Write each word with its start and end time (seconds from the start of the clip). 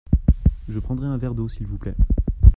Je 0.67 0.79
prendrai 0.79 1.05
un 1.05 1.17
verre 1.19 1.35
d’eau 1.35 1.47
s’il 1.47 1.67
vous 1.67 1.77
plait. 1.77 1.93